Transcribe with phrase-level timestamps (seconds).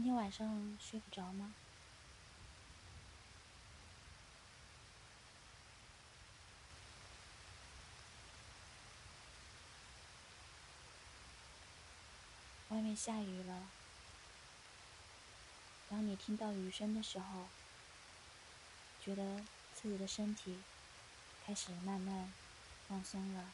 [0.00, 1.52] 今天晚上睡不着吗？
[12.68, 13.68] 外面下雨了。
[15.90, 17.48] 当你听到雨声的时候，
[19.04, 19.42] 觉得
[19.74, 20.60] 自己的身体
[21.44, 22.32] 开始慢慢
[22.86, 23.50] 放松了。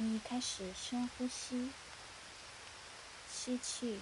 [0.00, 1.70] 你开始深呼吸，
[3.32, 3.98] 吸气，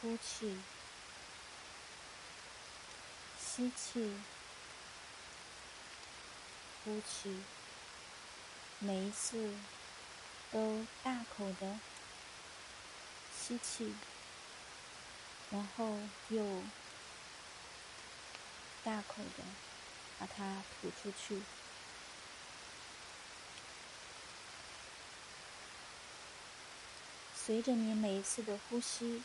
[0.00, 0.56] 呼气，
[3.36, 4.14] 吸气，
[6.84, 7.42] 呼气，
[8.78, 9.52] 每一次
[10.52, 11.80] 都大口的
[13.36, 13.96] 吸气，
[15.50, 16.62] 然后又
[18.84, 19.42] 大口的
[20.20, 21.42] 把它吐出去。
[27.44, 29.20] 随着你每一次的呼吸，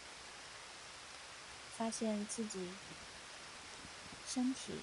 [1.78, 2.70] 发现自己
[4.28, 4.73] 身体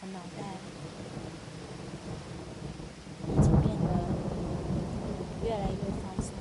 [0.00, 0.54] 和脑袋
[3.28, 3.86] 已经变得
[5.44, 6.32] 越来越放松。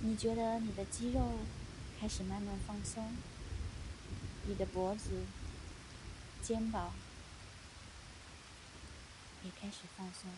[0.00, 1.20] 你觉得你的肌肉
[2.00, 3.12] 开始慢慢放松。
[4.44, 5.24] 你的脖子、
[6.42, 6.92] 肩膀
[9.44, 10.30] 也开始放松。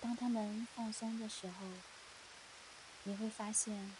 [0.00, 1.54] 当他们放松的时候，
[3.04, 3.92] 你会发现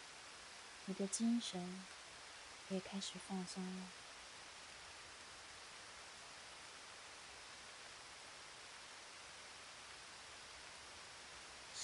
[0.86, 1.84] 你的精神
[2.68, 3.86] 也开始放松了。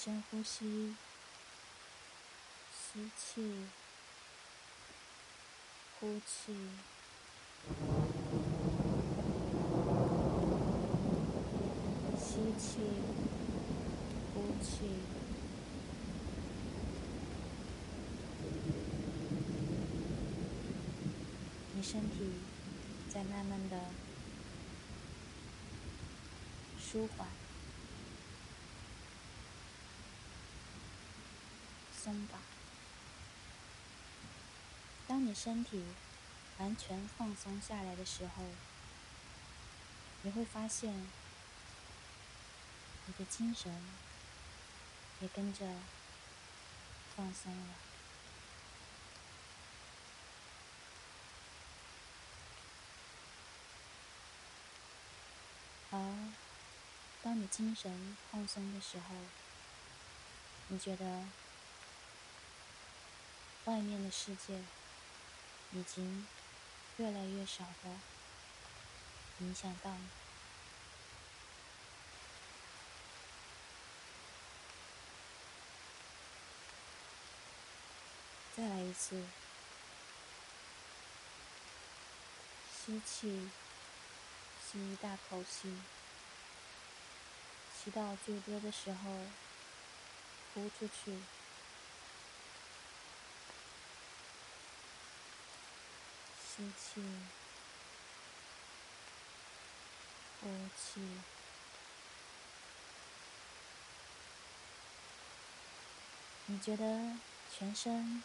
[0.07, 0.95] 深呼吸，
[2.71, 3.51] 吸气，
[5.99, 6.55] 呼气，
[12.17, 12.79] 吸气，
[14.33, 14.85] 呼气。
[21.75, 22.31] 你身体
[23.09, 23.77] 在慢慢的
[26.79, 27.27] 舒缓。
[32.07, 32.39] 松绑。
[35.09, 35.83] 当你身体
[36.57, 38.45] 完全放松下来的时候，
[40.21, 41.05] 你会发现
[43.07, 43.75] 你的精神
[45.19, 45.65] 也跟着
[47.13, 47.73] 放松了。
[55.91, 55.99] 而
[57.21, 59.15] 当你精神放松的时候，
[60.69, 61.25] 你觉得？
[63.67, 64.61] 外面的世界
[65.73, 66.25] 已经
[66.95, 67.89] 越来越少的
[69.39, 70.07] 影响到你。
[78.55, 79.21] 再来一次，
[82.73, 83.49] 吸气，
[84.65, 85.75] 吸一大口气，
[87.77, 89.25] 吸到最多的时候，
[90.53, 91.17] 呼出去。
[96.57, 97.01] 吸气，
[100.41, 101.01] 呼气。
[106.47, 107.15] 你觉得
[107.55, 108.23] 全身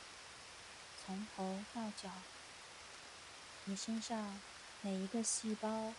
[1.05, 2.09] 从头到脚，
[3.67, 4.41] 你身上
[4.81, 5.93] 每一个细胞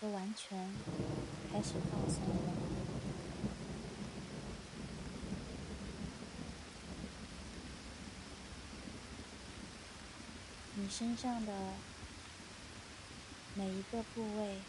[0.00, 0.74] 都完全
[1.52, 2.77] 开始放松了。
[10.88, 11.52] 你身上的
[13.52, 14.62] 每一个部位，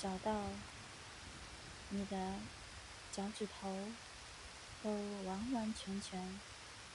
[0.00, 0.32] 小到
[1.88, 2.34] 你的
[3.10, 3.76] 脚趾头，
[4.80, 4.90] 都
[5.24, 6.38] 完完全全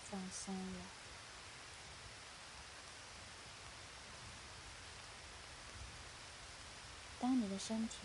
[0.09, 0.85] 放松了。
[7.19, 7.97] 当你的身体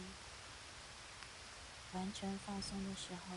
[1.93, 3.37] 完全放松的时候，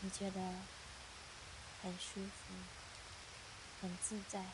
[0.00, 0.79] 你觉得？
[1.82, 2.54] 很舒服
[3.80, 4.44] 很自在。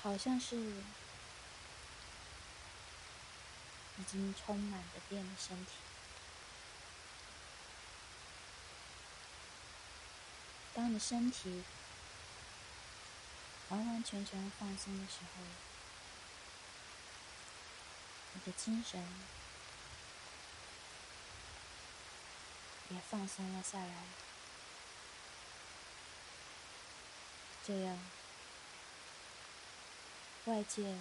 [0.00, 0.56] 好像是
[3.98, 5.72] 已经充满了电的身体。
[10.78, 11.64] 当你身体
[13.68, 15.42] 完完全全放松的时候
[18.34, 19.02] 你的精神
[22.88, 23.94] 也放松了下来。
[27.64, 27.98] 这样，
[30.46, 30.96] 外界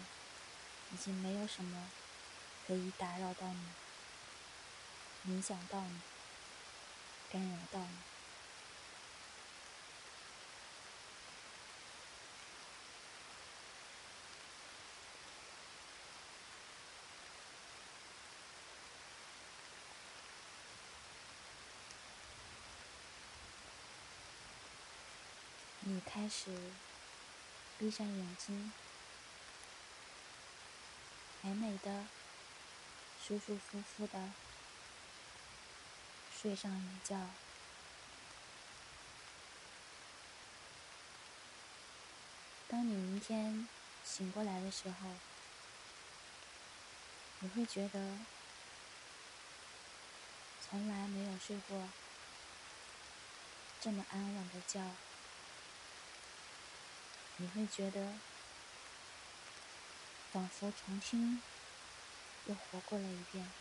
[0.91, 1.89] 已经没有什么
[2.67, 6.01] 可以打扰到你、影响到你、
[7.31, 8.16] 干扰到你。
[25.97, 26.51] 你开始
[27.79, 28.71] 闭上眼睛，
[31.41, 32.05] 美美的、
[33.19, 34.29] 舒舒服服的
[36.31, 37.17] 睡上一觉。
[42.67, 43.67] 当你明天
[44.05, 45.09] 醒过来的时候，
[47.39, 48.19] 你会觉得
[50.61, 51.89] 从来没有睡过
[53.81, 54.91] 这么安稳的觉。
[57.39, 58.21] 你会觉得，
[60.31, 61.43] 仿佛重新
[62.43, 63.53] 又活过了一遍。